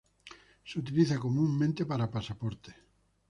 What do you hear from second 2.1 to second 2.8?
pasaportes.